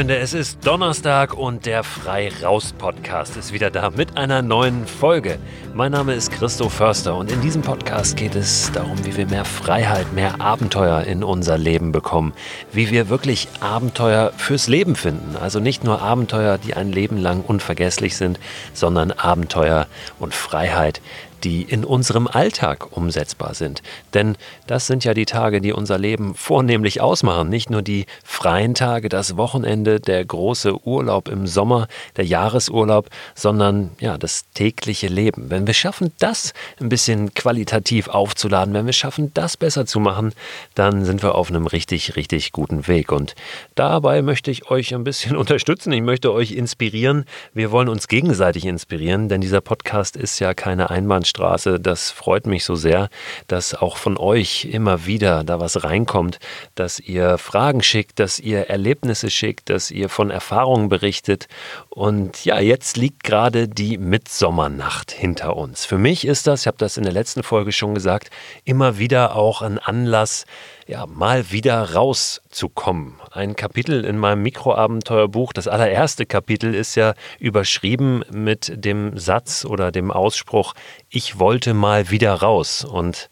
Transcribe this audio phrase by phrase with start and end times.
[0.00, 4.86] Freunde, es ist Donnerstag und der Frei Raus Podcast ist wieder da mit einer neuen
[4.86, 5.38] Folge.
[5.74, 9.44] Mein Name ist Christo Förster und in diesem Podcast geht es darum, wie wir mehr
[9.44, 12.32] Freiheit, mehr Abenteuer in unser Leben bekommen,
[12.72, 15.36] wie wir wirklich Abenteuer fürs Leben finden.
[15.36, 18.40] Also nicht nur Abenteuer, die ein Leben lang unvergesslich sind,
[18.72, 19.86] sondern Abenteuer
[20.18, 21.02] und Freiheit,
[21.44, 23.82] die in unserem Alltag umsetzbar sind.
[24.14, 24.36] Denn
[24.66, 27.48] das sind ja die Tage, die unser Leben vornehmlich ausmachen.
[27.48, 33.90] Nicht nur die freien Tage, das Wochenende, der große Urlaub im Sommer, der Jahresurlaub, sondern
[34.00, 35.50] ja, das tägliche Leben.
[35.50, 40.32] Wenn wir schaffen, das ein bisschen qualitativ aufzuladen, wenn wir schaffen, das besser zu machen,
[40.74, 43.12] dann sind wir auf einem richtig, richtig guten Weg.
[43.12, 43.34] Und
[43.74, 45.92] dabei möchte ich euch ein bisschen unterstützen.
[45.92, 47.24] Ich möchte euch inspirieren.
[47.54, 51.80] Wir wollen uns gegenseitig inspirieren, denn dieser Podcast ist ja keine Einbahnstraße Straße.
[51.80, 53.08] Das freut mich so sehr,
[53.46, 56.38] dass auch von euch immer wieder da was reinkommt,
[56.74, 61.48] dass ihr Fragen schickt, dass ihr Erlebnisse schickt, dass ihr von Erfahrungen berichtet.
[61.88, 65.86] Und ja, jetzt liegt gerade die Mitsommernacht hinter uns.
[65.86, 68.30] Für mich ist das, ich habe das in der letzten Folge schon gesagt,
[68.64, 70.44] immer wieder auch ein Anlass,
[70.90, 73.14] ja, mal wieder rauszukommen.
[73.30, 79.92] Ein Kapitel in meinem Mikroabenteuerbuch, das allererste Kapitel ist ja überschrieben mit dem Satz oder
[79.92, 80.74] dem Ausspruch,
[81.08, 82.84] ich wollte mal wieder raus.
[82.84, 83.30] Und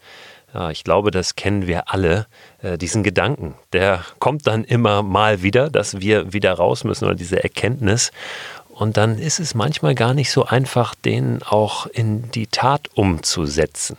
[0.54, 2.28] ja, ich glaube, das kennen wir alle,
[2.62, 3.56] äh, diesen Gedanken.
[3.72, 8.12] Der kommt dann immer mal wieder, dass wir wieder raus müssen oder diese Erkenntnis.
[8.68, 13.96] Und dann ist es manchmal gar nicht so einfach, den auch in die Tat umzusetzen.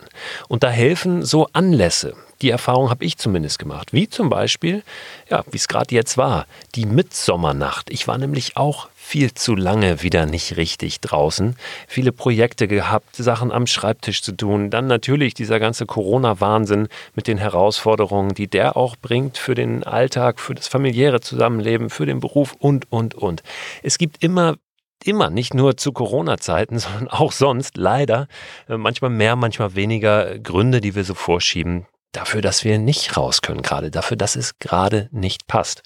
[0.48, 2.16] Und da helfen so Anlässe.
[2.42, 3.92] Die Erfahrung habe ich zumindest gemacht.
[3.92, 4.82] Wie zum Beispiel,
[5.28, 7.90] ja, wie es gerade jetzt war, die Mitsommernacht.
[7.90, 11.56] Ich war nämlich auch viel zu lange wieder nicht richtig draußen.
[11.86, 14.70] Viele Projekte gehabt, Sachen am Schreibtisch zu tun.
[14.70, 20.40] Dann natürlich dieser ganze Corona-Wahnsinn mit den Herausforderungen, die der auch bringt für den Alltag,
[20.40, 23.42] für das familiäre Zusammenleben, für den Beruf und, und, und.
[23.82, 24.56] Es gibt immer
[25.04, 28.28] immer, nicht nur zu Corona-Zeiten, sondern auch sonst leider
[28.68, 33.42] äh, manchmal mehr, manchmal weniger Gründe, die wir so vorschieben, dafür, dass wir nicht raus
[33.42, 35.82] können gerade, dafür, dass es gerade nicht passt.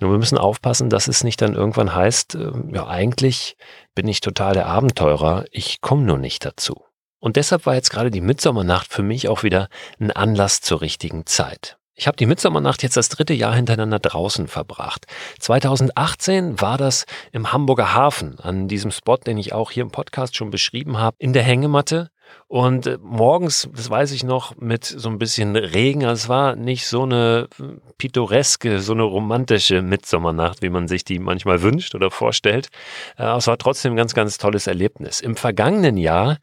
[0.00, 3.56] Nur wir müssen aufpassen, dass es nicht dann irgendwann heißt, äh, ja eigentlich
[3.94, 6.84] bin ich total der Abenteurer, ich komme nur nicht dazu.
[7.20, 9.68] Und deshalb war jetzt gerade die Mitsommernacht für mich auch wieder
[9.98, 11.78] ein Anlass zur richtigen Zeit.
[12.00, 15.06] Ich habe die Mitsommernacht jetzt das dritte Jahr hintereinander draußen verbracht.
[15.40, 20.36] 2018 war das im Hamburger Hafen, an diesem Spot, den ich auch hier im Podcast
[20.36, 22.10] schon beschrieben habe, in der Hängematte.
[22.46, 26.04] Und äh, morgens, das weiß ich noch, mit so ein bisschen Regen.
[26.04, 27.48] Also es war nicht so eine
[27.98, 32.68] pittoreske, so eine romantische Mitsommernacht, wie man sich die manchmal wünscht oder vorstellt.
[33.18, 35.20] Äh, es war trotzdem ein ganz, ganz tolles Erlebnis.
[35.20, 36.38] Im vergangenen Jahr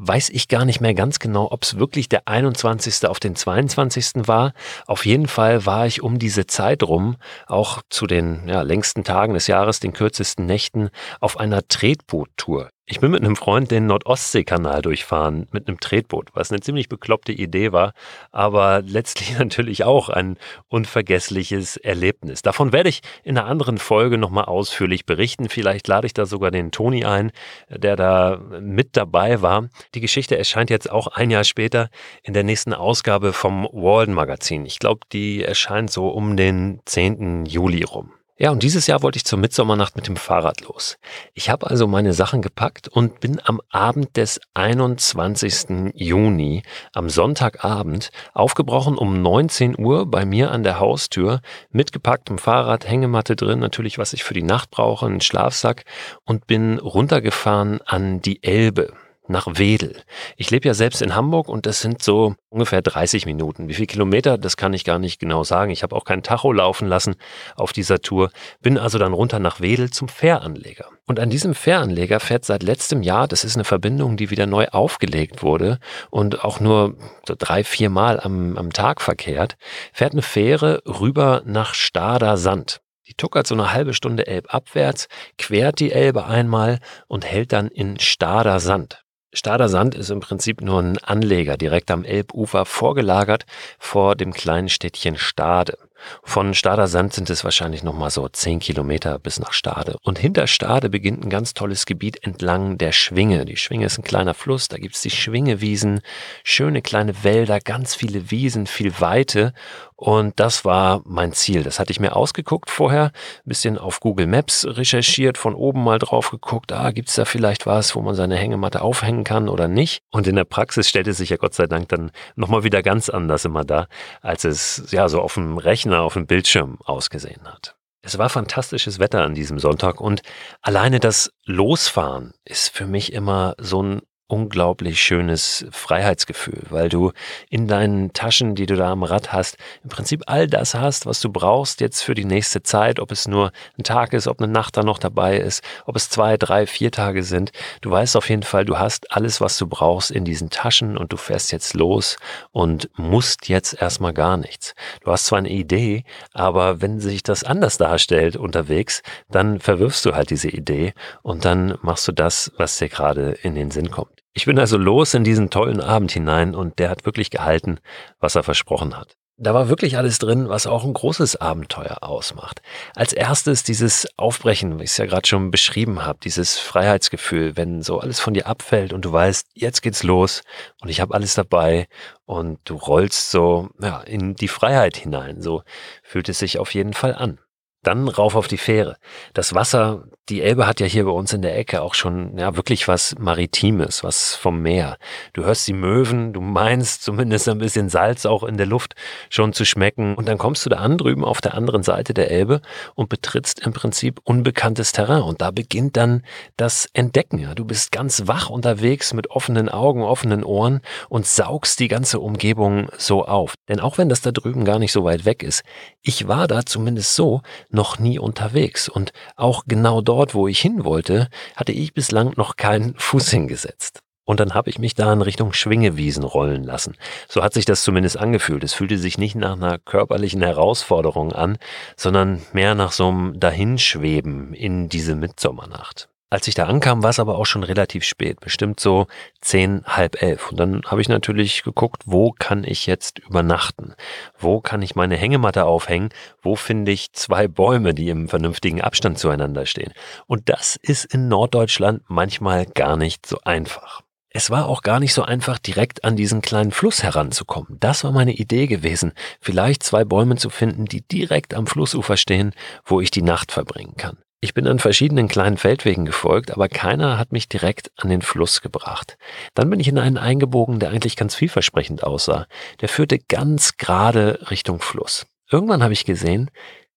[0.00, 3.08] weiß ich gar nicht mehr ganz genau, ob es wirklich der 21.
[3.08, 4.28] auf den 22.
[4.28, 4.52] war.
[4.86, 9.34] Auf jeden Fall war ich um diese Zeit rum, auch zu den ja, längsten Tagen
[9.34, 10.90] des Jahres, den kürzesten Nächten,
[11.20, 12.70] auf einer Tretboot-Tour.
[12.90, 17.32] Ich bin mit einem Freund den Nordostseekanal durchfahren mit einem Tretboot, was eine ziemlich bekloppte
[17.32, 17.92] Idee war,
[18.32, 20.38] aber letztlich natürlich auch ein
[20.68, 22.40] unvergessliches Erlebnis.
[22.40, 25.50] Davon werde ich in einer anderen Folge nochmal ausführlich berichten.
[25.50, 27.30] Vielleicht lade ich da sogar den Toni ein,
[27.68, 29.68] der da mit dabei war.
[29.94, 31.90] Die Geschichte erscheint jetzt auch ein Jahr später
[32.22, 34.64] in der nächsten Ausgabe vom Walden Magazin.
[34.64, 37.44] Ich glaube, die erscheint so um den 10.
[37.44, 38.17] Juli rum.
[38.40, 40.96] Ja, und dieses Jahr wollte ich zur Mitsommernacht mit dem Fahrrad los.
[41.34, 45.92] Ich habe also meine Sachen gepackt und bin am Abend des 21.
[45.94, 46.62] Juni,
[46.92, 51.40] am Sonntagabend, aufgebrochen um 19 Uhr bei mir an der Haustür,
[51.72, 55.82] mit gepacktem Fahrrad, Hängematte drin, natürlich was ich für die Nacht brauche, einen Schlafsack
[56.24, 58.92] und bin runtergefahren an die Elbe
[59.28, 60.02] nach Wedel.
[60.36, 63.68] Ich lebe ja selbst in Hamburg und das sind so ungefähr 30 Minuten.
[63.68, 65.70] Wie viele Kilometer, das kann ich gar nicht genau sagen.
[65.70, 67.16] Ich habe auch kein Tacho laufen lassen
[67.56, 68.30] auf dieser Tour.
[68.60, 70.86] Bin also dann runter nach Wedel zum Fähranleger.
[71.06, 74.68] Und an diesem Fähranleger fährt seit letztem Jahr, das ist eine Verbindung, die wieder neu
[74.68, 75.78] aufgelegt wurde
[76.10, 79.56] und auch nur so drei, vier Mal am, am Tag verkehrt,
[79.92, 82.80] fährt eine Fähre rüber nach Stader Sand.
[83.08, 85.08] Die tuckert so eine halbe Stunde elbabwärts,
[85.38, 89.02] quert die Elbe einmal und hält dann in Stader Sand.
[89.32, 93.44] Stader Sand ist im Prinzip nur ein Anleger direkt am Elbufer vorgelagert
[93.78, 95.76] vor dem kleinen Städtchen Stade.
[96.22, 99.96] Von Stader Sand sind es wahrscheinlich nochmal so zehn Kilometer bis nach Stade.
[100.02, 103.44] Und hinter Stade beginnt ein ganz tolles Gebiet entlang der Schwinge.
[103.44, 106.00] Die Schwinge ist ein kleiner Fluss, da gibt's die Schwingewiesen,
[106.44, 109.52] schöne kleine Wälder, ganz viele Wiesen, viel Weite.
[110.00, 111.64] Und das war mein Ziel.
[111.64, 115.98] Das hatte ich mir ausgeguckt vorher, ein bisschen auf Google Maps recherchiert, von oben mal
[115.98, 120.02] drauf geguckt, ah, gibt's da vielleicht was, wo man seine Hängematte aufhängen kann oder nicht.
[120.12, 123.44] Und in der Praxis stellte sich ja Gott sei Dank dann nochmal wieder ganz anders
[123.44, 123.88] immer da,
[124.22, 127.76] als es ja so auf dem Rechner, auf dem Bildschirm ausgesehen hat.
[128.02, 130.22] Es war fantastisches Wetter an diesem Sonntag und
[130.62, 137.12] alleine das Losfahren ist für mich immer so ein unglaublich schönes Freiheitsgefühl, weil du
[137.48, 141.20] in deinen Taschen, die du da am Rad hast, im Prinzip all das hast, was
[141.20, 144.52] du brauchst jetzt für die nächste Zeit, ob es nur ein Tag ist, ob eine
[144.52, 147.52] Nacht da noch dabei ist, ob es zwei, drei, vier Tage sind.
[147.80, 151.12] Du weißt auf jeden Fall, du hast alles, was du brauchst in diesen Taschen und
[151.12, 152.18] du fährst jetzt los
[152.52, 154.74] und musst jetzt erstmal gar nichts.
[155.02, 156.04] Du hast zwar eine Idee,
[156.34, 160.92] aber wenn sich das anders darstellt unterwegs, dann verwirfst du halt diese Idee
[161.22, 164.17] und dann machst du das, was dir gerade in den Sinn kommt.
[164.34, 167.80] Ich bin also los in diesen tollen Abend hinein und der hat wirklich gehalten,
[168.20, 169.16] was er versprochen hat.
[169.40, 172.60] Da war wirklich alles drin, was auch ein großes Abenteuer ausmacht.
[172.96, 177.80] Als erstes dieses Aufbrechen, wie ich es ja gerade schon beschrieben habe, dieses Freiheitsgefühl, wenn
[177.82, 180.42] so alles von dir abfällt und du weißt, jetzt geht's los
[180.80, 181.86] und ich habe alles dabei
[182.26, 185.40] und du rollst so ja, in die Freiheit hinein.
[185.40, 185.62] So
[186.02, 187.38] fühlt es sich auf jeden Fall an.
[187.82, 188.96] Dann rauf auf die Fähre.
[189.34, 192.56] Das Wasser, die Elbe hat ja hier bei uns in der Ecke auch schon ja
[192.56, 194.98] wirklich was Maritimes, was vom Meer.
[195.32, 198.94] Du hörst die Möwen, du meinst zumindest ein bisschen Salz auch in der Luft
[199.30, 200.16] schon zu schmecken.
[200.16, 202.62] Und dann kommst du da an drüben auf der anderen Seite der Elbe
[202.96, 205.22] und betrittst im Prinzip unbekanntes Terrain.
[205.22, 206.24] Und da beginnt dann
[206.56, 207.48] das Entdecken.
[207.54, 212.88] Du bist ganz wach unterwegs mit offenen Augen, offenen Ohren und saugst die ganze Umgebung
[212.98, 213.54] so auf.
[213.68, 215.62] Denn auch wenn das da drüben gar nicht so weit weg ist,
[216.02, 220.84] ich war da zumindest so, noch nie unterwegs und auch genau dort, wo ich hin
[220.84, 224.00] wollte, hatte ich bislang noch keinen Fuß hingesetzt.
[224.24, 226.96] Und dann habe ich mich da in Richtung Schwingewiesen rollen lassen.
[227.28, 228.62] So hat sich das zumindest angefühlt.
[228.62, 231.56] Es fühlte sich nicht nach einer körperlichen Herausforderung an,
[231.96, 236.10] sondern mehr nach so einem Dahinschweben in diese Mitsommernacht.
[236.30, 239.06] Als ich da ankam, war es aber auch schon relativ spät, bestimmt so
[239.40, 240.50] zehn, halb elf.
[240.50, 243.94] Und dann habe ich natürlich geguckt, wo kann ich jetzt übernachten?
[244.38, 246.10] Wo kann ich meine Hängematte aufhängen?
[246.42, 249.94] Wo finde ich zwei Bäume, die im vernünftigen Abstand zueinander stehen?
[250.26, 254.02] Und das ist in Norddeutschland manchmal gar nicht so einfach.
[254.28, 257.78] Es war auch gar nicht so einfach, direkt an diesen kleinen Fluss heranzukommen.
[257.80, 262.52] Das war meine Idee gewesen, vielleicht zwei Bäume zu finden, die direkt am Flussufer stehen,
[262.84, 264.18] wo ich die Nacht verbringen kann.
[264.40, 268.60] Ich bin an verschiedenen kleinen Feldwegen gefolgt, aber keiner hat mich direkt an den Fluss
[268.60, 269.18] gebracht.
[269.54, 272.46] Dann bin ich in einen eingebogen, der eigentlich ganz vielversprechend aussah.
[272.80, 275.26] Der führte ganz gerade Richtung Fluss.
[275.50, 276.52] Irgendwann habe ich gesehen,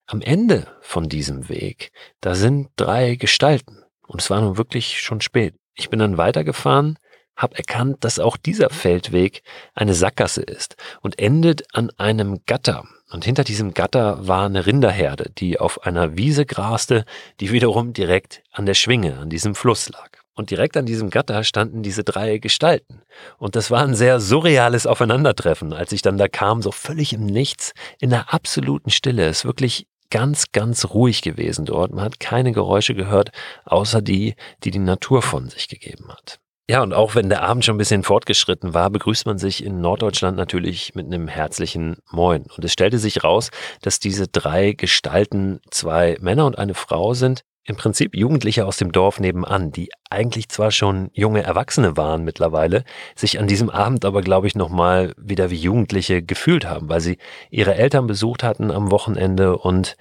[0.05, 3.83] am Ende von diesem Weg, da sind drei Gestalten.
[4.05, 5.55] Und es war nun wirklich schon spät.
[5.73, 6.99] Ich bin dann weitergefahren,
[7.35, 9.43] habe erkannt, dass auch dieser Feldweg
[9.73, 12.85] eine Sackgasse ist und endet an einem Gatter.
[13.11, 17.03] Und hinter diesem Gatter war eine Rinderherde, die auf einer Wiese graste,
[17.39, 20.09] die wiederum direkt an der Schwinge, an diesem Fluss lag.
[20.33, 23.01] Und direkt an diesem Gatter standen diese drei Gestalten.
[23.37, 27.25] Und das war ein sehr surreales Aufeinandertreffen, als ich dann da kam, so völlig im
[27.25, 29.27] Nichts, in der absoluten Stille.
[29.27, 31.91] Es ist wirklich ganz, ganz ruhig gewesen dort.
[31.91, 33.31] Man hat keine Geräusche gehört,
[33.65, 36.39] außer die, die die Natur von sich gegeben hat.
[36.71, 39.81] Ja, und auch wenn der Abend schon ein bisschen fortgeschritten war, begrüßt man sich in
[39.81, 42.45] Norddeutschland natürlich mit einem herzlichen Moin.
[42.55, 43.49] Und es stellte sich raus,
[43.81, 48.93] dass diese drei Gestalten zwei Männer und eine Frau sind, im Prinzip Jugendliche aus dem
[48.93, 52.85] Dorf nebenan, die eigentlich zwar schon junge Erwachsene waren mittlerweile,
[53.17, 57.17] sich an diesem Abend aber, glaube ich, nochmal wieder wie Jugendliche gefühlt haben, weil sie
[57.49, 59.97] ihre Eltern besucht hatten am Wochenende und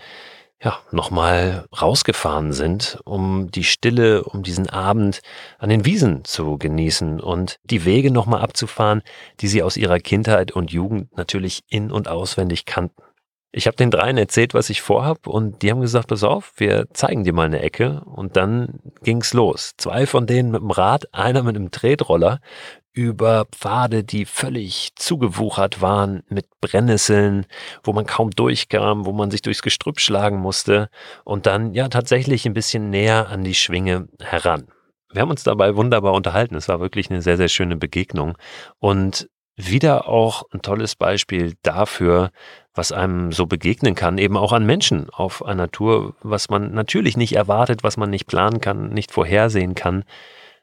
[0.63, 5.21] ja, nochmal rausgefahren sind, um die Stille, um diesen Abend
[5.59, 9.03] an den Wiesen zu genießen und die Wege nochmal abzufahren,
[9.41, 13.03] die sie aus ihrer Kindheit und Jugend natürlich in und auswendig kannten.
[13.53, 16.87] Ich habe den dreien erzählt, was ich vorhab und die haben gesagt, pass auf, wir
[16.93, 19.73] zeigen dir mal eine Ecke und dann ging's los.
[19.77, 22.41] Zwei von denen mit dem Rad, einer mit einem Tretroller
[22.93, 27.47] über Pfade, die völlig zugewuchert waren mit Brennnesseln,
[27.85, 30.89] wo man kaum durchkam, wo man sich durchs Gestrüpp schlagen musste
[31.25, 34.69] und dann ja tatsächlich ein bisschen näher an die Schwinge heran.
[35.13, 36.55] Wir haben uns dabei wunderbar unterhalten.
[36.55, 38.37] Es war wirklich eine sehr, sehr schöne Begegnung
[38.79, 42.31] und wieder auch ein tolles Beispiel dafür,
[42.75, 47.17] was einem so begegnen kann, eben auch an Menschen auf einer Tour, was man natürlich
[47.17, 50.05] nicht erwartet, was man nicht planen kann, nicht vorhersehen kann,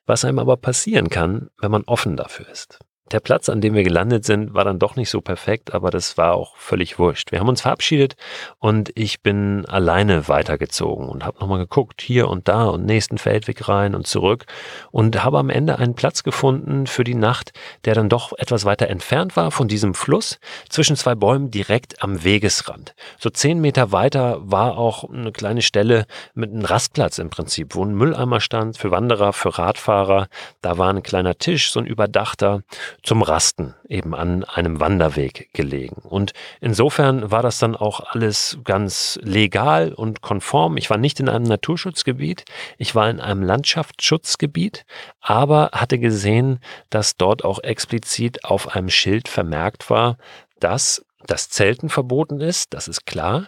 [0.08, 2.80] was einem aber passieren kann, wenn man offen dafür ist.
[3.12, 6.18] Der Platz, an dem wir gelandet sind, war dann doch nicht so perfekt, aber das
[6.18, 7.32] war auch völlig wurscht.
[7.32, 8.18] Wir haben uns verabschiedet
[8.60, 13.70] und ich bin alleine weitergezogen und habe nochmal geguckt, hier und da und nächsten Feldweg
[13.70, 14.46] rein und zurück
[14.92, 17.54] und habe am Ende einen Platz gefunden für die Nacht,
[17.86, 22.26] der dann doch etwas weiter entfernt war von diesem Fluss, zwischen zwei Bäumen direkt am
[22.26, 22.94] Wegesrand.
[23.20, 27.86] So zehn Meter weiter war auch eine kleine Stelle mit einem Rastplatz im Prinzip, wo
[27.86, 30.28] ein Mülleimer stand für Wanderer, für Radfahrer.
[30.62, 32.64] Da war ein kleiner Tisch, so ein überdachter
[33.04, 36.02] zum Rasten eben an einem Wanderweg gelegen.
[36.04, 40.78] Und insofern war das dann auch alles ganz legal und konform.
[40.78, 42.46] Ich war nicht in einem Naturschutzgebiet,
[42.78, 44.86] ich war in einem Landschaftsschutzgebiet,
[45.22, 50.18] aber hatte gesehen, dass dort auch explizit auf einem Schild vermerkt war,
[50.60, 53.48] dass das Zelten verboten ist, das ist klar,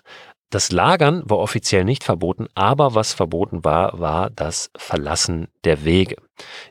[0.49, 6.15] das Lagern war offiziell nicht verboten, aber was verboten war, war das Verlassen der Wege.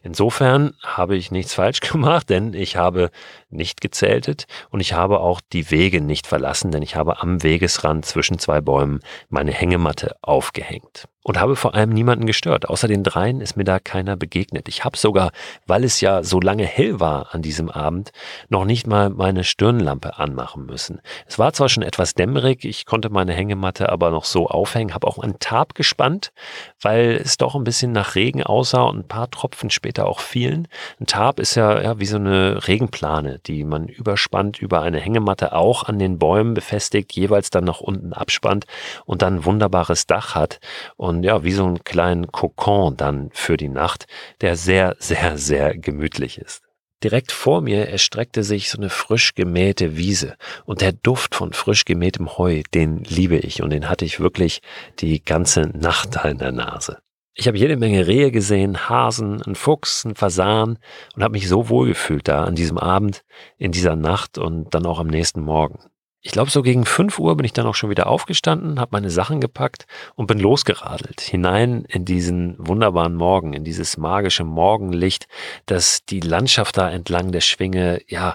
[0.03, 3.11] Insofern habe ich nichts falsch gemacht, denn ich habe
[3.51, 8.05] nicht gezeltet und ich habe auch die Wege nicht verlassen, denn ich habe am Wegesrand
[8.05, 12.69] zwischen zwei Bäumen meine Hängematte aufgehängt und habe vor allem niemanden gestört.
[12.69, 14.67] Außer den dreien ist mir da keiner begegnet.
[14.69, 15.31] Ich habe sogar,
[15.67, 18.13] weil es ja so lange hell war an diesem Abend,
[18.49, 21.01] noch nicht mal meine Stirnlampe anmachen müssen.
[21.27, 25.07] Es war zwar schon etwas dämmerig, ich konnte meine Hängematte aber noch so aufhängen, habe
[25.07, 26.33] auch einen Tab gespannt,
[26.81, 30.69] weil es doch ein bisschen nach Regen aussah und ein paar Tropfen später auch fielen.
[31.01, 35.53] Ein Tab ist ja, ja wie so eine Regenplane, die man überspannt über eine Hängematte
[35.53, 38.67] auch an den Bäumen befestigt, jeweils dann nach unten abspannt
[39.05, 40.61] und dann ein wunderbares Dach hat.
[40.97, 44.07] Und ja, wie so einen kleinen Kokon dann für die Nacht,
[44.41, 46.63] der sehr, sehr, sehr gemütlich ist.
[47.05, 51.85] Direkt vor mir erstreckte sich so eine frisch gemähte Wiese und der Duft von frisch
[51.85, 54.63] gemähtem Heu, den liebe ich und den hatte ich wirklich
[54.99, 56.99] die ganze Nacht da in der Nase.
[57.41, 60.77] Ich habe jede Menge Rehe gesehen, Hasen, einen Fuchs, einen Fasan
[61.15, 63.23] und habe mich so wohl gefühlt da an diesem Abend,
[63.59, 65.79] in dieser Nacht und dann auch am nächsten Morgen
[66.21, 69.11] ich glaube, so gegen 5 Uhr bin ich dann auch schon wieder aufgestanden, habe meine
[69.11, 75.29] Sachen gepackt und bin losgeradelt hinein in diesen wunderbaren Morgen, in dieses magische Morgenlicht,
[75.67, 78.35] das die Landschaft da entlang der Schwinge ja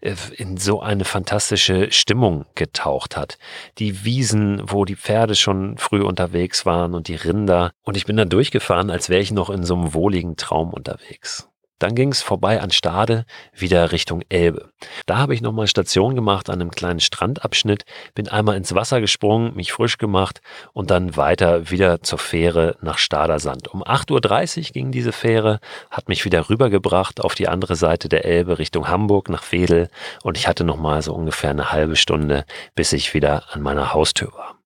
[0.00, 3.38] äh, in so eine fantastische Stimmung getaucht hat.
[3.78, 8.16] Die Wiesen, wo die Pferde schon früh unterwegs waren und die Rinder und ich bin
[8.16, 11.48] dann durchgefahren, als wäre ich noch in so einem wohligen Traum unterwegs.
[11.78, 14.70] Dann ging es vorbei an Stade wieder Richtung Elbe.
[15.06, 19.54] Da habe ich nochmal Station gemacht an einem kleinen Strandabschnitt, bin einmal ins Wasser gesprungen,
[19.54, 20.40] mich frisch gemacht
[20.72, 23.68] und dann weiter wieder zur Fähre nach Stadersand.
[23.68, 25.58] Um 8.30 Uhr ging diese Fähre,
[25.90, 29.88] hat mich wieder rübergebracht auf die andere Seite der Elbe Richtung Hamburg nach Wedel
[30.22, 34.32] und ich hatte nochmal so ungefähr eine halbe Stunde, bis ich wieder an meiner Haustür
[34.32, 34.58] war.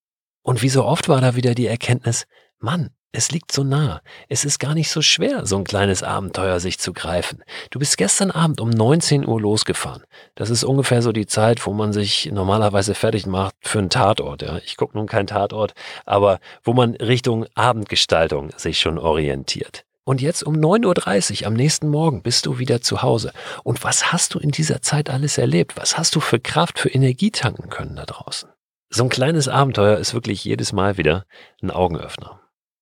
[0.43, 2.25] Und wie so oft war da wieder die Erkenntnis,
[2.59, 4.01] Mann, es liegt so nah.
[4.27, 7.43] Es ist gar nicht so schwer, so ein kleines Abenteuer sich zu greifen.
[7.71, 10.03] Du bist gestern Abend um 19 Uhr losgefahren.
[10.35, 14.43] Das ist ungefähr so die Zeit, wo man sich normalerweise fertig macht für einen Tatort.
[14.43, 14.57] Ja.
[14.57, 15.73] Ich gucke nun keinen Tatort,
[16.05, 19.85] aber wo man Richtung Abendgestaltung sich schon orientiert.
[20.05, 23.31] Und jetzt um 9.30 Uhr am nächsten Morgen bist du wieder zu Hause.
[23.63, 25.77] Und was hast du in dieser Zeit alles erlebt?
[25.77, 28.49] Was hast du für Kraft, für Energie tanken können da draußen?
[28.91, 31.25] So ein kleines Abenteuer ist wirklich jedes Mal wieder
[31.61, 32.39] ein Augenöffner.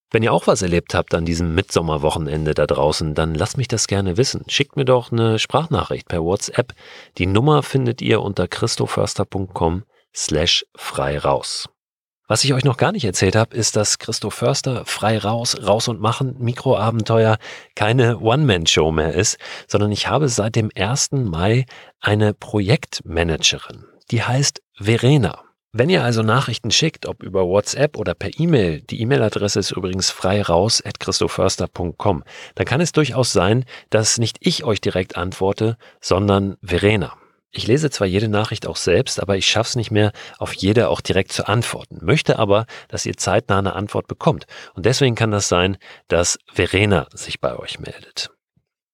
[0.10, 3.88] Wenn ihr auch was erlebt habt an diesem Mitsommerwochenende da draußen, dann lasst mich das
[3.88, 4.46] gerne wissen.
[4.48, 6.74] Schickt mir doch eine Sprachnachricht per WhatsApp.
[7.18, 9.84] Die Nummer findet ihr unter christoförster.com
[10.16, 11.68] slash frei raus.
[12.30, 15.88] Was ich euch noch gar nicht erzählt habe, ist, dass Christoph Förster frei raus, raus
[15.88, 17.38] und machen, Mikroabenteuer
[17.74, 19.38] keine One-Man-Show mehr ist,
[19.68, 21.12] sondern ich habe seit dem 1.
[21.12, 21.66] Mai
[22.02, 23.86] eine Projektmanagerin.
[24.12, 25.47] Die heißt Verena.
[25.74, 30.10] Wenn ihr also Nachrichten schickt, ob über WhatsApp oder per E-Mail, die E-Mail-Adresse ist übrigens
[30.10, 32.24] frei raus at christoförster.com,
[32.56, 37.14] dann kann es durchaus sein, dass nicht ich euch direkt antworte, sondern Verena.
[37.52, 40.90] Ich lese zwar jede Nachricht auch selbst, aber ich schaffe es nicht mehr, auf jede
[40.90, 44.48] auch direkt zu antworten, möchte aber, dass ihr zeitnah eine Antwort bekommt.
[44.74, 48.37] Und deswegen kann das sein, dass Verena sich bei euch meldet.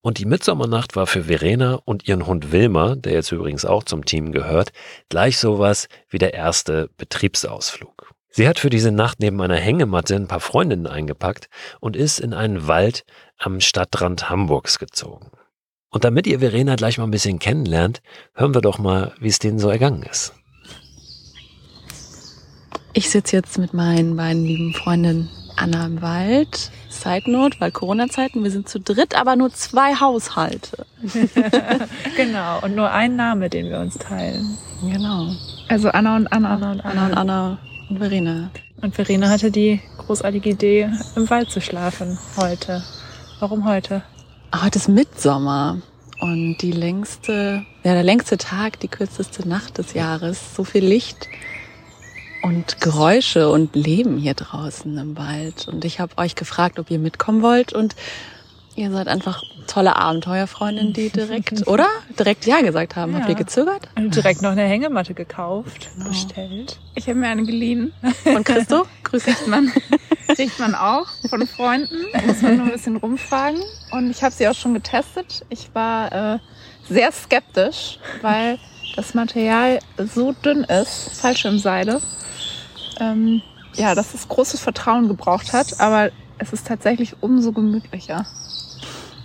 [0.03, 4.03] Und die Mitsommernacht war für Verena und ihren Hund Wilmer, der jetzt übrigens auch zum
[4.03, 4.73] Team gehört,
[5.07, 8.13] gleich sowas wie der erste Betriebsausflug.
[8.29, 11.47] Sie hat für diese Nacht neben einer Hängematte ein paar Freundinnen eingepackt
[11.79, 13.05] und ist in einen Wald
[13.37, 15.31] am Stadtrand Hamburgs gezogen.
[15.89, 18.01] Und damit ihr Verena gleich mal ein bisschen kennenlernt,
[18.33, 20.33] hören wir doch mal, wie es denen so ergangen ist.
[22.91, 26.71] Ich sitze jetzt mit meinen beiden lieben Freundinnen Anna im Wald.
[26.89, 30.85] Side Note, weil Corona-Zeiten, wir sind zu dritt, aber nur zwei Haushalte.
[32.17, 34.57] genau, und nur ein Name, den wir uns teilen.
[34.81, 35.33] Genau.
[35.67, 36.53] Also Anna und Anna.
[36.53, 37.57] Anna und Anna, Anna und, Anna
[37.89, 38.51] und Verena.
[38.81, 42.83] Und Verena hatte die großartige Idee, im Wald zu schlafen heute.
[43.39, 44.03] Warum heute?
[44.55, 45.81] Heute ist Mitsommer.
[46.19, 50.55] Und die längste, ja, der längste Tag, die kürzeste Nacht des Jahres.
[50.55, 51.27] So viel Licht
[52.43, 55.67] und Geräusche und Leben hier draußen im Wald.
[55.69, 57.95] Und ich habe euch gefragt, ob ihr mitkommen wollt und
[58.75, 61.87] ihr seid einfach tolle Abenteuerfreundinnen, die direkt, oder?
[62.19, 63.13] Direkt Ja gesagt haben.
[63.13, 63.19] Ja.
[63.19, 63.87] Habt ihr gezögert?
[63.95, 66.09] Und direkt noch eine Hängematte gekauft, genau.
[66.09, 66.79] bestellt.
[66.95, 67.93] Ich habe mir eine geliehen.
[68.25, 68.85] Und Christo?
[69.03, 69.71] Grüß Riecht man.
[70.37, 71.95] Riecht man auch von Freunden.
[72.25, 73.61] Muss man nur ein bisschen rumfragen.
[73.91, 75.45] Und ich habe sie auch schon getestet.
[75.49, 76.39] Ich war äh,
[76.89, 78.59] sehr skeptisch, weil
[78.95, 82.01] das Material so dünn ist, Fallschirmseide,
[82.99, 83.41] ähm,
[83.75, 88.25] ja, dass es großes Vertrauen gebraucht hat, aber es ist tatsächlich umso gemütlicher.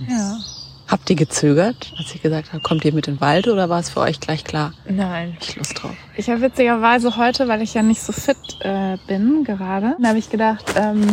[0.09, 0.39] Ja.
[0.87, 3.81] Habt ihr gezögert, als ich gesagt habe, kommt ihr mit in den Wald oder war
[3.81, 4.73] es für euch gleich klar?
[4.89, 5.37] Nein.
[5.39, 5.95] Ich Lust drauf.
[6.17, 10.31] Ich habe witzigerweise heute, weil ich ja nicht so fit äh, bin gerade, habe ich
[10.31, 11.07] gedacht, ähm,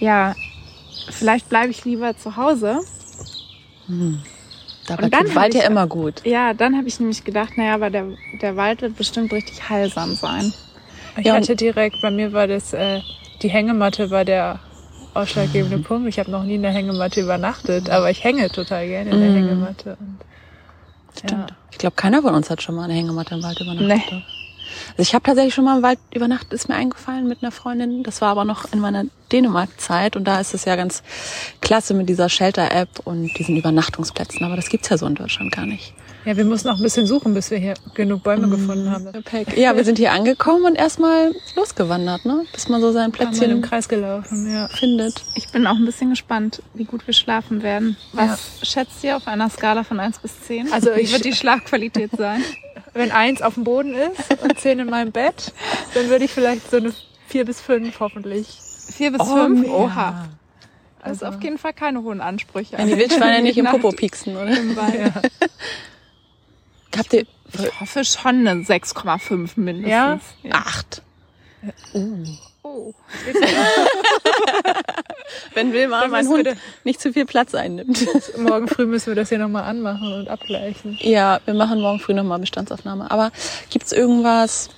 [0.00, 0.34] ja,
[1.10, 2.80] vielleicht bleibe ich lieber zu Hause.
[3.86, 4.22] Hm.
[4.88, 6.24] Dabei Und dann tut Wald ja immer gut.
[6.24, 8.06] Ja, dann habe ich nämlich gedacht, naja, aber der,
[8.40, 10.54] der Wald wird bestimmt richtig heilsam sein.
[11.18, 13.00] Ich Ja, hatte direkt, bei mir war das, äh,
[13.42, 14.60] die Hängematte war der
[15.14, 16.08] ausschlaggebende Punkt.
[16.08, 19.30] Ich habe noch nie in der Hängematte übernachtet, aber ich hänge total gerne in der
[19.30, 19.34] Mhm.
[19.36, 19.96] Hängematte.
[20.00, 20.18] Und,
[21.18, 21.32] Stimmt.
[21.32, 21.46] Ja.
[21.70, 24.12] Ich glaube, keiner von uns hat schon mal eine Hängematte im Wald übernachtet.
[24.12, 24.22] Nee.
[24.96, 28.02] Also ich habe tatsächlich schon mal im Wald übernachtet, ist mir eingefallen mit einer Freundin.
[28.02, 31.02] Das war aber noch in meiner Dänemark-Zeit und da ist es ja ganz
[31.60, 34.44] klasse mit dieser Shelter-App und diesen Übernachtungsplätzen.
[34.44, 35.94] Aber das gibt's ja so in Deutschland gar nicht.
[36.24, 38.50] Ja, wir mussten noch ein bisschen suchen, bis wir hier genug Bäume Mhm.
[38.50, 39.08] gefunden haben.
[39.56, 42.44] Ja, wir sind hier angekommen und erstmal losgewandert, ne?
[42.52, 44.68] Bis man so sein Plätzchen im Kreis gelaufen, ja.
[44.68, 45.22] findet.
[45.36, 47.96] Ich bin auch ein bisschen gespannt, wie gut wir schlafen werden.
[48.12, 50.70] Was schätzt ihr auf einer Skala von 1 bis 10?
[50.72, 52.42] Also wie ich- wird die Schlafqualität sein?
[52.98, 55.52] Wenn eins auf dem Boden ist und zehn in meinem Bett,
[55.94, 56.92] dann würde ich vielleicht so eine
[57.28, 58.58] vier bis fünf hoffentlich.
[58.92, 59.60] 4 bis Oh, 5?
[59.60, 59.72] mega.
[59.72, 60.28] Oha.
[61.04, 62.76] Das ist Also- auf jeden Fall keine hohen Ansprüche.
[62.78, 64.56] Wenn die Wildschweine nicht im Popo pieksen, oder?
[64.56, 65.12] im Wald.
[66.96, 69.92] Habt ihr Ich hoffe schon eine 6,5 mindestens.
[69.92, 70.18] Ja?
[70.50, 71.02] acht?
[72.64, 72.94] Oh.
[75.58, 76.48] Wenn Wilma, mein Hund,
[76.84, 78.06] nicht zu viel Platz einnimmt.
[78.38, 80.96] Morgen früh müssen wir das hier nochmal anmachen und abgleichen.
[81.00, 83.10] Ja, wir machen morgen früh nochmal Bestandsaufnahme.
[83.10, 83.32] Aber
[83.70, 84.68] gibt's irgendwas,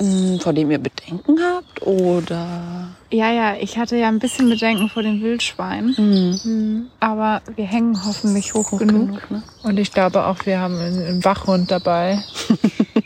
[0.00, 1.82] mh, vor dem ihr Bedenken habt?
[1.82, 2.90] Oder?
[3.10, 8.00] Ja, ja, ich hatte ja ein bisschen Bedenken vor den Wildschweinen, Hm, aber wir hängen
[8.06, 9.28] hoffentlich hoch, genug.
[9.32, 9.42] ne?
[9.64, 12.22] Und ich glaube auch, wir haben einen, einen Wachhund dabei.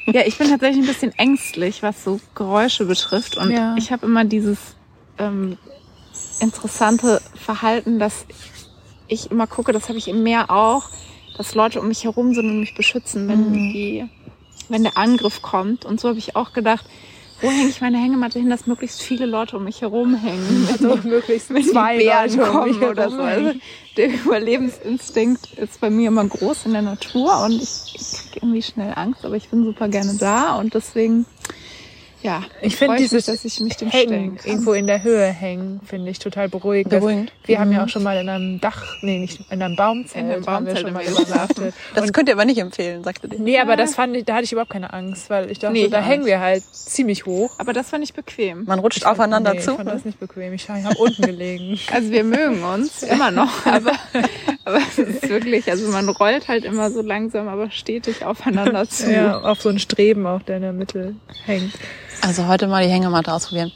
[0.06, 3.38] Ja, ich bin tatsächlich ein bisschen ängstlich, was so Geräusche betrifft.
[3.38, 3.74] Und Ja.
[3.78, 4.58] ich habe immer dieses
[5.18, 5.56] ähm,
[6.40, 8.26] interessante Verhalten, dass
[9.08, 10.88] ich immer gucke, das habe ich im Meer auch,
[11.36, 13.72] dass Leute um mich herum sind und mich beschützen, wenn Mhm.
[13.72, 14.04] die,
[14.68, 15.84] wenn der Angriff kommt.
[15.84, 16.84] Und so habe ich auch gedacht,
[17.40, 20.68] wo hänge ich meine Hängematte hin, dass möglichst viele Leute um mich herum hängen.
[20.72, 23.20] Also möglichst wenn zwei die Bären Leute kommen oder so.
[23.20, 23.52] Also
[23.96, 28.62] der Überlebensinstinkt ist bei mir immer groß in der Natur und ich, ich kriege irgendwie
[28.62, 31.26] schnell Angst, aber ich bin super gerne da und deswegen,
[32.24, 34.50] ja, Ich finde mich, dieses dass ich mich dem stellen Hängen, kann.
[34.50, 36.88] irgendwo in der Höhe hängen, finde ich total beruhigend.
[36.88, 37.30] Beruhigend.
[37.44, 40.30] Wir haben ja auch schon mal in einem Dach, nee, nicht in einem Baumzelt, In
[40.30, 41.74] einem haben wir Baumzelt schon mal übernachtet.
[41.94, 43.38] Das könnt ihr aber nicht empfehlen, sagte der.
[43.40, 45.80] Nee, aber das fand ich, da hatte ich überhaupt keine Angst, weil ich dachte, Nee,
[45.80, 47.54] so, ich da hängen wir halt ziemlich hoch.
[47.58, 48.64] Aber das fand ich bequem.
[48.64, 49.72] Man rutscht aufeinander nee, zu.
[49.72, 49.94] Ich fand ne?
[49.94, 50.54] das nicht bequem.
[50.54, 51.78] Ich habe unten gelegen.
[51.92, 53.92] Also wir mögen uns immer noch, aber,
[54.64, 59.12] aber es ist wirklich, also man rollt halt immer so langsam, aber stetig aufeinander zu.
[59.12, 61.74] Ja, auf so ein Streben auch, der in der Mitte hängt.
[62.26, 63.70] Also heute mal die Hängematte ausprobieren.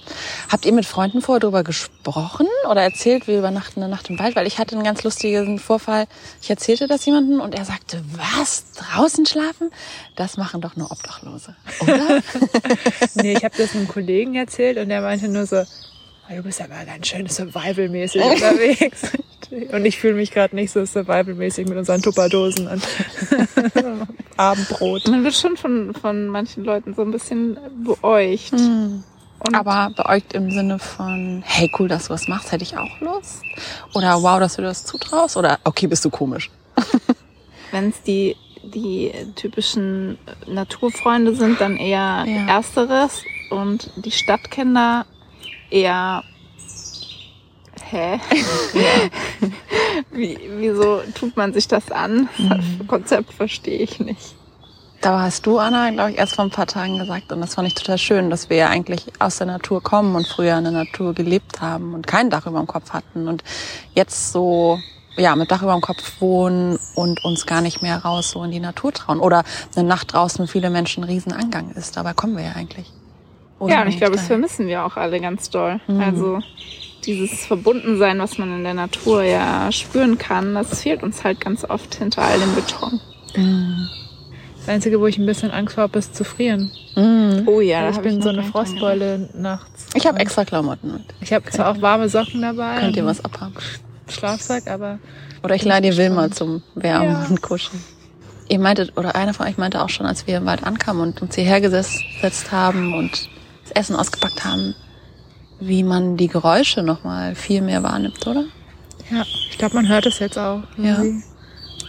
[0.51, 4.37] Habt ihr mit Freunden vorher drüber gesprochen oder erzählt, wir übernachten eine Nacht im Wald?
[4.37, 6.07] Weil ich hatte einen ganz lustigen Vorfall.
[6.41, 8.03] Ich erzählte das jemandem und er sagte,
[8.39, 8.73] was?
[8.73, 9.71] Draußen schlafen?
[10.17, 11.55] Das machen doch nur Obdachlose.
[11.81, 12.23] Oder?
[13.15, 16.61] Nee, ich habe das einem Kollegen erzählt und der meinte nur so, "Ah, du bist
[16.61, 19.03] aber ganz schön survivalmäßig unterwegs.
[19.73, 22.83] Und ich fühle mich gerade nicht so survivalmäßig mit unseren Tupperdosen und
[24.37, 25.09] Abendbrot.
[25.09, 28.53] Man wird schon von, von manchen Leuten so ein bisschen beäugt.
[28.53, 33.01] Und Aber euch im Sinne von, hey, cool, dass du was machst, hätte ich auch
[33.01, 33.43] Lust?
[33.95, 35.37] Oder wow, dass du das zutraust?
[35.37, 36.51] Oder okay, bist du komisch?
[37.71, 42.47] wenn es die, die typischen Naturfreunde sind, dann eher Ja.
[42.49, 45.07] ersteres und die Stadtkinder
[45.71, 46.25] eher
[47.91, 48.21] hä?
[50.11, 52.29] Wie, wieso tut man sich das an?
[52.39, 54.35] Das Konzept verstehe ich nicht.
[55.01, 57.69] Da hast du, Anna, glaube ich, erst vor ein paar Tagen gesagt, und das fand
[57.69, 60.73] ich total schön, dass wir ja eigentlich aus der Natur kommen und früher in der
[60.73, 63.45] Natur gelebt haben und kein Dach über dem Kopf hatten und
[63.95, 64.81] jetzt so,
[65.17, 68.51] ja, mit Dach über dem Kopf wohnen und uns gar nicht mehr raus so in
[68.51, 69.21] die Natur trauen.
[69.21, 69.45] Oder
[69.77, 71.97] eine Nacht draußen mit viele Menschen ein Riesenangang ist.
[71.97, 72.93] Dabei kommen wir ja eigentlich.
[73.61, 75.81] Oder ja, und ich glaube, das vermissen wir auch alle ganz doll.
[75.87, 76.01] Mhm.
[76.01, 76.41] Also
[77.05, 81.65] dieses Verbundensein, was man in der Natur ja spüren kann, das fehlt uns halt ganz
[81.65, 83.01] oft hinter all dem Beton.
[83.37, 83.89] Mhm.
[84.59, 86.71] Das Einzige, wo ich ein bisschen Angst vor habe, ist zu frieren.
[86.95, 87.45] Mhm.
[87.47, 88.43] Oh ja, ich hab bin noch so eine.
[88.43, 89.87] Frostbeule nachts.
[89.95, 91.03] Ich habe extra Klamotten mit.
[91.21, 92.81] Ich habe zwar auch warme Socken dabei.
[92.81, 93.55] Könnt ihr was abhaben?
[94.11, 94.99] Schlafsack, aber
[95.43, 97.27] Oder ich leih dir Wilma zum Wärmen Ja.
[97.29, 97.83] und Kuscheln.
[98.51, 101.23] Ihr meintet, oder einer von euch meinte auch schon, als wir im Wald ankamen und
[101.23, 103.29] uns hierher gesetzt haben und
[103.63, 104.75] das Essen ausgepackt haben,
[105.61, 108.45] wie man die Geräusche nochmal viel mehr wahrnimmt, oder?
[109.11, 110.63] ja, ich glaube, man hört es jetzt auch.
[110.77, 111.03] Ja.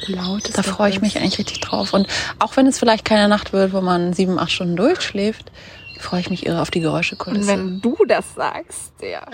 [0.08, 1.94] Laut ist Da freue ich mich eigentlich richtig drauf.
[1.94, 2.08] Und
[2.40, 5.52] auch wenn es vielleicht keine Nacht wird, wo man sieben, acht Stunden durchschläft,
[6.00, 7.48] freue ich mich irre auf die Und Geräuschekulisse.
[7.48, 9.28] wenn du das sagst, der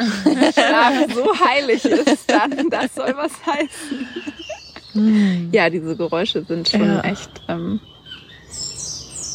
[0.52, 5.52] Schlaf so heilig ist, dann das soll was heißen.
[5.52, 7.02] Ja, diese Geräusche sind schon Ja.
[7.02, 7.80] echt ähm,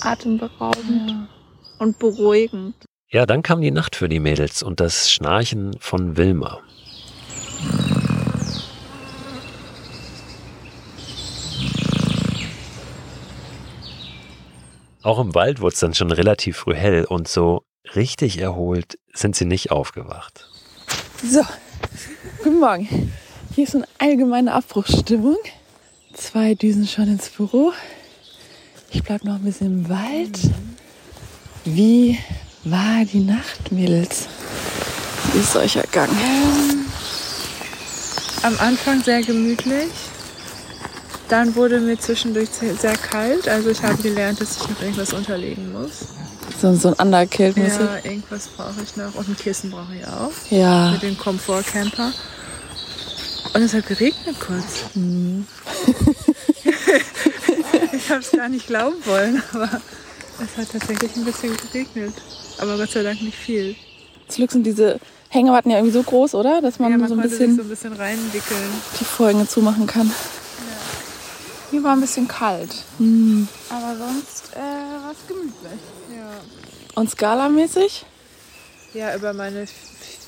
[0.00, 1.28] atemberaubend
[1.78, 2.74] und beruhigend.
[3.12, 6.60] Ja, dann kam die Nacht für die Mädels und das Schnarchen von Wilma.
[15.02, 17.64] Auch im Wald wurde es dann schon relativ früh hell und so
[17.96, 20.48] richtig erholt sind sie nicht aufgewacht.
[21.24, 21.42] So,
[22.44, 23.12] guten Morgen.
[23.56, 25.38] Hier ist eine allgemeine Abbruchsstimmung.
[26.14, 27.72] Zwei Düsen schon ins Büro.
[28.92, 30.38] Ich bleib noch ein bisschen im Wald.
[31.64, 32.16] Wie
[32.64, 34.28] war die Nacht, Mädels?
[35.32, 36.16] Wie ist euch ergangen?
[38.42, 39.90] Am Anfang sehr gemütlich.
[41.28, 43.48] Dann wurde mir zwischendurch sehr kalt.
[43.48, 46.06] Also ich habe gelernt, dass ich noch irgendwas unterlegen muss.
[46.60, 47.80] So, so ein Underkill-mäßig?
[47.80, 49.14] Ja, irgendwas brauche ich noch.
[49.14, 50.32] Und ein Kissen brauche ich auch.
[50.50, 50.90] Ja.
[50.90, 52.12] Mit dem Komfortcamper.
[53.54, 54.84] Und es hat geregnet kurz.
[57.92, 59.80] ich habe es gar nicht glauben wollen, aber
[60.42, 62.14] es hat tatsächlich ein bisschen geregnet.
[62.58, 63.74] Aber Gott sei Dank nicht viel.
[64.28, 64.98] Zum Glück sind diese
[65.28, 66.60] Hängematten ja irgendwie so groß, oder?
[66.60, 68.60] Dass man, ja, man so ein bisschen so ein bisschen reinwickeln.
[69.00, 70.10] die Vorhänge zumachen kann.
[71.70, 73.46] Hier war ein bisschen kalt, Hm.
[73.68, 75.80] aber sonst äh, war es gemütlich.
[76.16, 76.30] Ja.
[76.96, 78.04] Und skalamäßig?
[78.92, 79.66] ja, über meine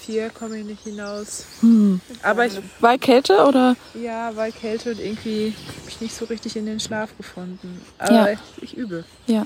[0.07, 1.45] vier komme ich nicht hinaus.
[1.61, 2.01] Hm.
[2.23, 3.75] Aber ich, Weil Kälte oder?
[3.95, 7.81] ja, weil Kälte und irgendwie habe ich nicht so richtig in den Schlaf gefunden.
[7.99, 8.29] Aber Ja.
[8.31, 9.03] ich, ich übe.
[9.27, 9.45] Ja.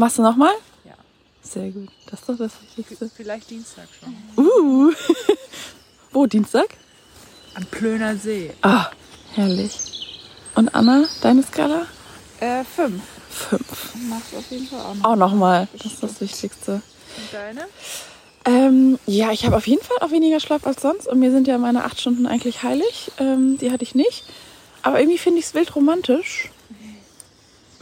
[0.00, 0.54] Machst du nochmal?
[0.86, 0.94] Ja.
[1.42, 1.90] Sehr gut.
[2.06, 3.10] Das ist doch das Wichtigste.
[3.14, 4.16] Vielleicht Dienstag schon.
[4.42, 4.92] Uh.
[6.10, 6.68] Wo, Dienstag?
[7.52, 8.50] Am Plöner See.
[8.62, 8.86] Ah,
[9.34, 9.78] herrlich.
[10.54, 11.86] Und Anna, deine Skala?
[12.40, 13.02] Äh, fünf.
[13.28, 13.94] Fünf.
[14.08, 15.04] Machst auf jeden Fall auch noch.
[15.04, 15.68] Auch nochmal.
[15.74, 16.72] Das ist das Wichtigste.
[16.72, 16.82] Und
[17.30, 17.66] deine?
[18.46, 21.08] Ähm, ja, ich habe auf jeden Fall auch weniger Schlaf als sonst.
[21.08, 23.12] Und mir sind ja meine acht Stunden eigentlich heilig.
[23.18, 24.24] Ähm, die hatte ich nicht.
[24.80, 26.48] Aber irgendwie finde ich es wild romantisch.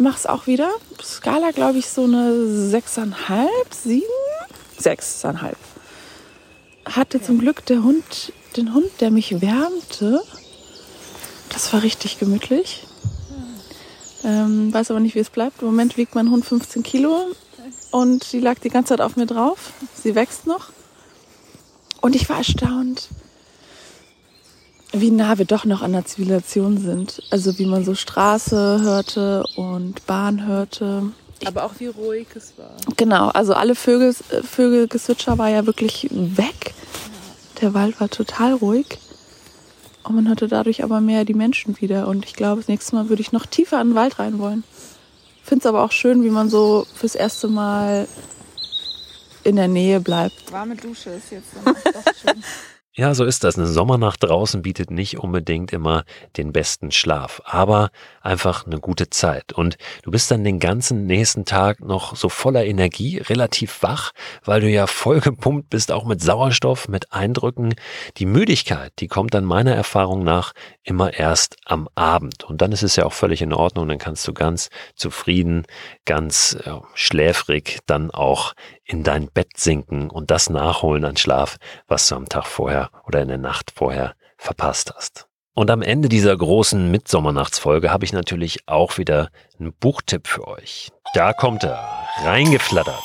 [0.01, 0.71] Mach's auch wieder.
[1.03, 4.07] Skala, glaube ich, so eine sechseinhalb, sieben?
[4.79, 5.57] Sechseinhalb.
[6.85, 10.23] Hatte zum Glück der Hund, den Hund, der mich wärmte.
[11.49, 12.87] Das war richtig gemütlich.
[14.23, 15.63] Ähm, weiß aber nicht, wie es bleibt.
[15.63, 17.27] Im Moment wiegt mein Hund 15 Kilo
[17.91, 19.73] und die lag die ganze Zeit auf mir drauf.
[20.01, 20.71] Sie wächst noch.
[22.01, 23.09] Und ich war erstaunt,
[24.93, 27.23] wie nah wir doch noch an der Zivilisation sind.
[27.31, 31.13] Also wie man so Straße hörte und Bahn hörte.
[31.45, 32.71] Aber auch wie ruhig es war.
[32.97, 36.75] Genau, also alle Vögel, äh, Vögelgezwitscher war ja wirklich weg.
[37.61, 38.99] Der Wald war total ruhig.
[40.05, 42.09] Und man hörte dadurch aber mehr die Menschen wieder.
[42.09, 44.65] Und ich glaube, das nächste Mal würde ich noch tiefer in den Wald rein wollen.
[45.45, 48.09] Finde es aber auch schön, wie man so fürs erste Mal
[49.45, 50.51] in der Nähe bleibt.
[50.51, 52.43] Warme Dusche ist jetzt dann doch schön.
[52.99, 53.57] Ja, so ist das.
[53.57, 56.03] Eine Sommernacht draußen bietet nicht unbedingt immer
[56.37, 57.91] den besten Schlaf, aber
[58.23, 59.53] einfach eine gute Zeit.
[59.53, 64.11] Und du bist dann den ganzen nächsten Tag noch so voller Energie, relativ wach,
[64.45, 67.77] weil du ja voll gepumpt bist, auch mit Sauerstoff, mit Eindrücken.
[68.17, 72.43] Die Müdigkeit, die kommt dann meiner Erfahrung nach immer erst am Abend.
[72.43, 73.87] Und dann ist es ja auch völlig in Ordnung.
[73.87, 75.67] Dann kannst du ganz zufrieden,
[76.05, 78.55] ganz ja, schläfrig dann auch
[78.89, 83.21] in dein Bett sinken und das nachholen an Schlaf, was du am Tag vorher oder
[83.21, 85.29] in der Nacht vorher verpasst hast.
[85.55, 90.91] Und am Ende dieser großen Mitsommernachtsfolge habe ich natürlich auch wieder einen Buchtipp für euch.
[91.15, 91.87] Da kommt er,
[92.23, 93.03] reingeflattert.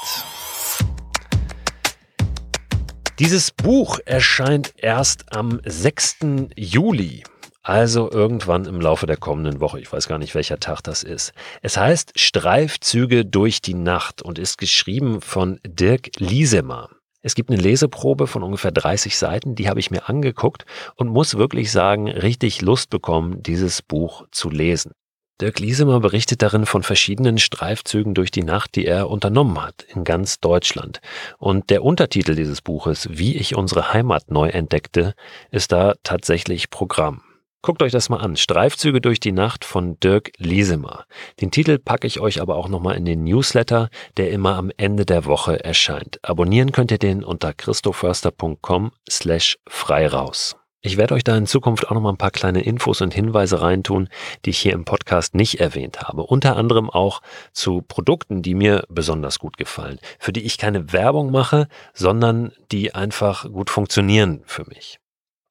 [3.20, 6.18] Dieses Buch erscheint erst am 6.
[6.56, 7.24] Juli.
[7.64, 9.80] Also irgendwann im Laufe der kommenden Woche.
[9.80, 11.32] Ich weiß gar nicht, welcher Tag das ist.
[11.62, 16.90] Es heißt Streifzüge durch die Nacht und ist geschrieben von Dirk Liesemer.
[17.22, 21.38] Es gibt eine Leseprobe von ungefähr 30 Seiten, die habe ich mir angeguckt und muss
[21.38, 24.92] wirklich sagen, richtig Lust bekommen, dieses Buch zu lesen.
[25.40, 30.04] Dirk Liesemer berichtet darin von verschiedenen Streifzügen durch die Nacht, die er unternommen hat in
[30.04, 31.00] ganz Deutschland.
[31.38, 35.16] Und der Untertitel dieses Buches, Wie ich unsere Heimat neu entdeckte,
[35.50, 37.24] ist da tatsächlich Programm.
[37.66, 38.36] Guckt euch das mal an.
[38.36, 41.06] Streifzüge durch die Nacht von Dirk Liesemer.
[41.40, 45.06] Den Titel packe ich euch aber auch nochmal in den Newsletter, der immer am Ende
[45.06, 46.20] der Woche erscheint.
[46.24, 50.58] Abonnieren könnt ihr den unter christoförster.com slash frei raus.
[50.82, 54.10] Ich werde euch da in Zukunft auch nochmal ein paar kleine Infos und Hinweise reintun,
[54.44, 56.24] die ich hier im Podcast nicht erwähnt habe.
[56.24, 57.22] Unter anderem auch
[57.54, 62.94] zu Produkten, die mir besonders gut gefallen, für die ich keine Werbung mache, sondern die
[62.94, 65.00] einfach gut funktionieren für mich.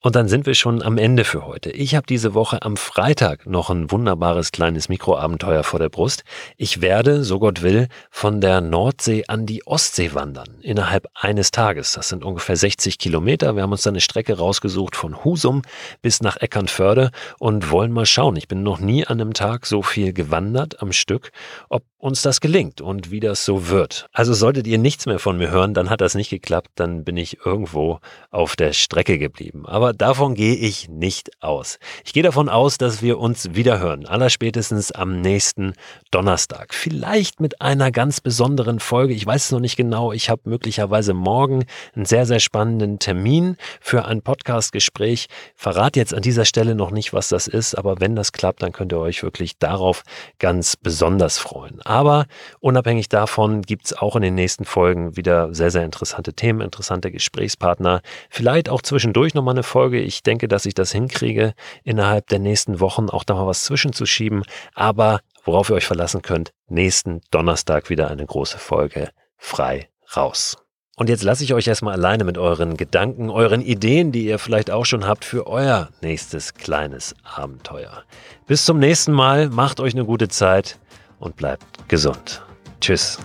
[0.05, 1.71] Und dann sind wir schon am Ende für heute.
[1.71, 6.25] Ich habe diese Woche am Freitag noch ein wunderbares kleines Mikroabenteuer vor der Brust.
[6.57, 10.59] Ich werde, so Gott will, von der Nordsee an die Ostsee wandern.
[10.61, 11.93] Innerhalb eines Tages.
[11.93, 13.55] Das sind ungefähr 60 Kilometer.
[13.55, 15.63] Wir haben uns da eine Strecke rausgesucht von Husum
[16.03, 18.35] bis nach Eckernförde und wollen mal schauen.
[18.35, 21.31] Ich bin noch nie an einem Tag so viel gewandert am Stück,
[21.69, 24.09] ob uns das gelingt und wie das so wird.
[24.13, 27.17] Also solltet ihr nichts mehr von mir hören, dann hat das nicht geklappt, dann bin
[27.17, 28.01] ich irgendwo
[28.33, 29.67] auf der Strecke geblieben.
[29.67, 31.79] Aber davon gehe ich nicht aus.
[32.05, 35.75] Ich gehe davon aus, dass wir uns wieder hören, allerspätestens am nächsten
[36.11, 36.75] Donnerstag.
[36.75, 39.15] Vielleicht mit einer ganz besonderen Folge.
[39.15, 40.13] Ich weiß es noch nicht genau.
[40.13, 45.27] Ich habe möglicherweise morgen einen sehr, sehr spannenden Termin für ein Podcastgespräch.
[45.55, 48.73] Verrate jetzt an dieser Stelle noch nicht, was das ist, aber wenn das klappt, dann
[48.73, 50.03] könnt ihr euch wirklich darauf
[50.39, 51.81] ganz besonders freuen.
[51.83, 52.27] Aber
[52.61, 57.11] unabhängig davon gibt es auch in den nächsten Folgen wieder sehr, sehr interessante Themen, interessante
[57.11, 58.03] Gesprächspartner.
[58.31, 60.01] Vielleicht auch zwischendurch nochmal eine Folge.
[60.01, 64.45] Ich denke, dass ich das hinkriege, innerhalb der nächsten Wochen auch da mal was zwischenzuschieben.
[64.75, 70.57] Aber worauf ihr euch verlassen könnt, nächsten Donnerstag wieder eine große Folge frei raus.
[70.97, 74.71] Und jetzt lasse ich euch erstmal alleine mit euren Gedanken, euren Ideen, die ihr vielleicht
[74.71, 78.05] auch schon habt für euer nächstes kleines Abenteuer.
[78.47, 80.79] Bis zum nächsten Mal, macht euch eine gute Zeit
[81.19, 82.41] und bleibt gesund.
[82.81, 83.19] Tschüss.